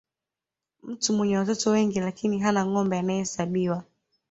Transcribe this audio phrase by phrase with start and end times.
[0.83, 3.83] mtu mwenye watoto wengi lakini hana ngombe anahesabiwa